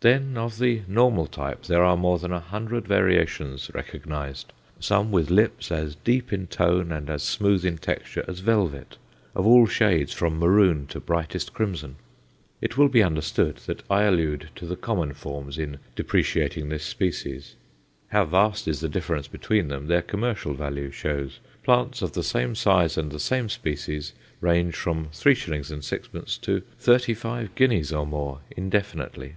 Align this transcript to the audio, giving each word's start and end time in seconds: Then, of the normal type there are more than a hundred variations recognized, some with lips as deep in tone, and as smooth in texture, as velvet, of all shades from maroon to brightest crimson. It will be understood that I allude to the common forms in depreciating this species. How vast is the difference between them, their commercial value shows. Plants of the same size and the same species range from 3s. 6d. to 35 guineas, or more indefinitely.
Then, 0.00 0.36
of 0.36 0.58
the 0.58 0.82
normal 0.86 1.26
type 1.26 1.62
there 1.62 1.82
are 1.82 1.96
more 1.96 2.18
than 2.18 2.30
a 2.30 2.38
hundred 2.38 2.86
variations 2.86 3.70
recognized, 3.72 4.52
some 4.78 5.10
with 5.10 5.30
lips 5.30 5.72
as 5.72 5.94
deep 5.94 6.30
in 6.30 6.46
tone, 6.46 6.92
and 6.92 7.08
as 7.08 7.22
smooth 7.22 7.64
in 7.64 7.78
texture, 7.78 8.22
as 8.28 8.40
velvet, 8.40 8.98
of 9.34 9.46
all 9.46 9.66
shades 9.66 10.12
from 10.12 10.38
maroon 10.38 10.86
to 10.88 11.00
brightest 11.00 11.54
crimson. 11.54 11.96
It 12.60 12.76
will 12.76 12.90
be 12.90 13.02
understood 13.02 13.56
that 13.64 13.82
I 13.88 14.02
allude 14.02 14.50
to 14.56 14.66
the 14.66 14.76
common 14.76 15.14
forms 15.14 15.56
in 15.56 15.78
depreciating 15.96 16.68
this 16.68 16.84
species. 16.84 17.56
How 18.08 18.26
vast 18.26 18.68
is 18.68 18.80
the 18.80 18.90
difference 18.90 19.26
between 19.26 19.68
them, 19.68 19.86
their 19.86 20.02
commercial 20.02 20.52
value 20.52 20.90
shows. 20.90 21.40
Plants 21.62 22.02
of 22.02 22.12
the 22.12 22.22
same 22.22 22.54
size 22.54 22.98
and 22.98 23.10
the 23.10 23.18
same 23.18 23.48
species 23.48 24.12
range 24.42 24.76
from 24.76 25.06
3s. 25.14 25.60
6d. 25.60 26.40
to 26.42 26.62
35 26.76 27.54
guineas, 27.54 27.90
or 27.90 28.06
more 28.06 28.40
indefinitely. 28.50 29.36